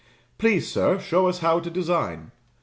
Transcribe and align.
"Please, 0.39 0.67
sir, 0.67 0.97
show 0.97 1.27
us 1.27 1.41
how 1.41 1.59
to 1.59 1.69
design." 1.69 2.31